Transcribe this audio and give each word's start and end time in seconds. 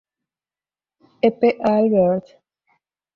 E. 1.27 1.29
P. 1.29 1.59
Albert. 1.63 2.25